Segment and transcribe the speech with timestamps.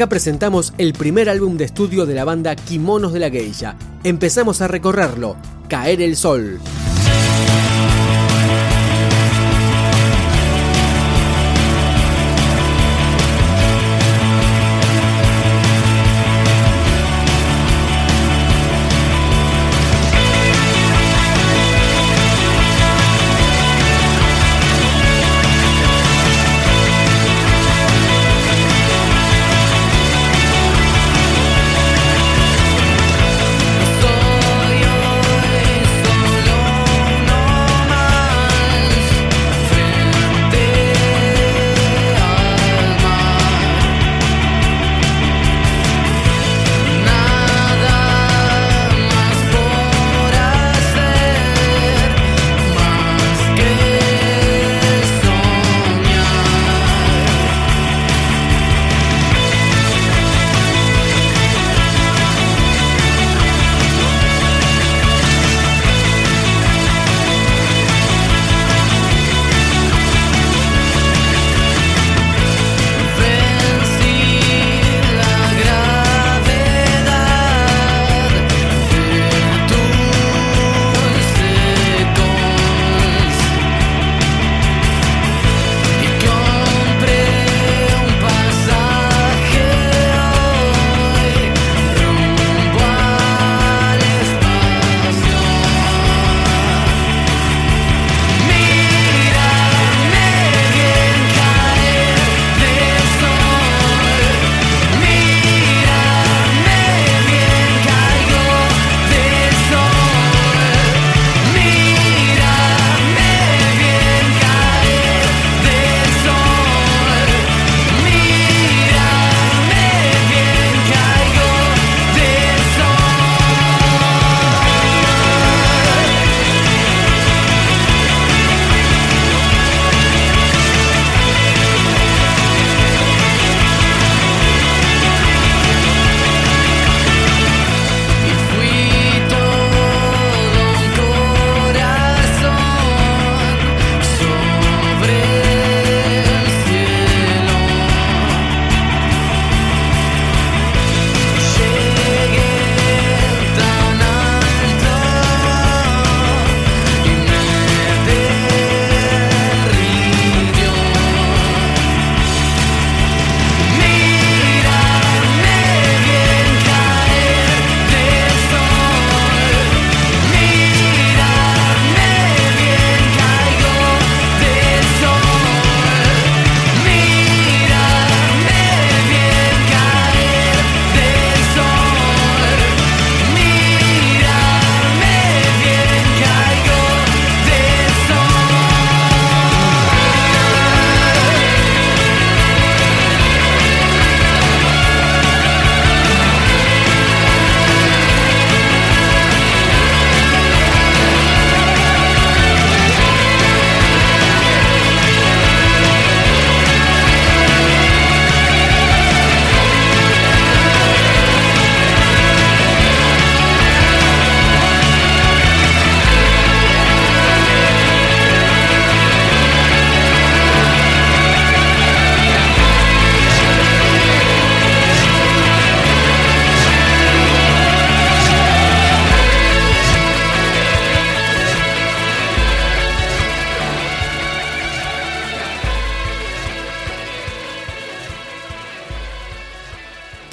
[0.00, 3.76] Acá presentamos el primer álbum de estudio de la banda Kimonos de la Geisha.
[4.02, 5.36] Empezamos a recorrerlo,
[5.68, 6.58] Caer el Sol.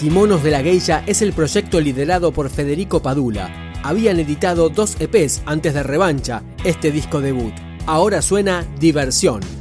[0.07, 3.73] Kimonos de la Geisha es el proyecto liderado por Federico Padula.
[3.83, 7.53] Habían editado dos EPs antes de Revancha, este disco debut.
[7.85, 9.56] Ahora suena Diversión.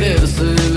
[0.00, 0.69] crescer.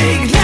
[0.00, 0.39] big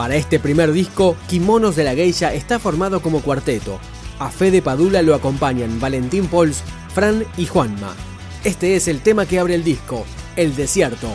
[0.00, 3.78] Para este primer disco, Kimonos de la Geisha está formado como cuarteto.
[4.18, 6.62] A Fede Padula lo acompañan Valentín Pols,
[6.94, 7.94] Fran y Juanma.
[8.42, 10.06] Este es el tema que abre el disco,
[10.36, 11.08] El Desierto.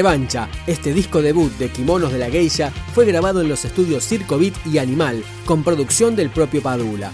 [0.00, 4.38] Revancha, este disco debut de Kimonos de la Geisha, fue grabado en los estudios Circo
[4.38, 7.12] Beat y Animal, con producción del propio Padula.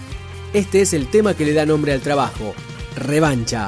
[0.53, 2.55] Este es el tema que le da nombre al trabajo,
[2.95, 3.67] Revancha.